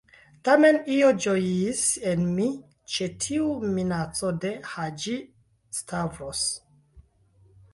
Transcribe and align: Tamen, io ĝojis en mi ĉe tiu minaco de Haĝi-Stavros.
Tamen, 0.47 0.77
io 0.93 1.09
ĝojis 1.25 1.81
en 2.13 2.23
mi 2.39 2.47
ĉe 2.93 3.09
tiu 3.25 3.51
minaco 3.75 4.33
de 4.47 4.55
Haĝi-Stavros. 4.71 6.43